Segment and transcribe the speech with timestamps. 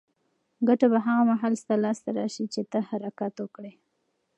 [0.67, 3.73] ګټه به هغه مهال ستا لاس ته راشي چې ته حرکت وکړې.